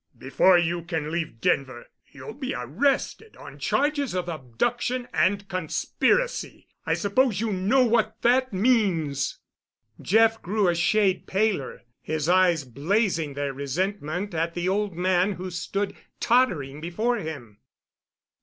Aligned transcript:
Before 0.17 0.57
you 0.57 0.81
can 0.81 1.11
leave 1.11 1.41
Denver 1.41 1.85
you'll 2.11 2.33
be 2.33 2.55
arrested 2.55 3.37
on 3.37 3.59
charges 3.59 4.15
of 4.15 4.27
abduction 4.27 5.07
and 5.13 5.47
conspiracy. 5.47 6.65
I 6.87 6.95
suppose 6.95 7.39
you 7.39 7.53
know 7.53 7.85
what 7.85 8.19
that 8.23 8.51
means?" 8.51 9.37
Jeff 10.01 10.41
grew 10.41 10.67
a 10.67 10.73
shade 10.73 11.27
paler, 11.27 11.83
his 12.01 12.27
eyes 12.27 12.63
blazing 12.63 13.35
their 13.35 13.53
resentment 13.53 14.33
at 14.33 14.55
the 14.55 14.67
old 14.67 14.95
man 14.95 15.33
who 15.33 15.51
stood 15.51 15.95
tottering 16.19 16.81
before 16.81 17.17
him. 17.17 17.59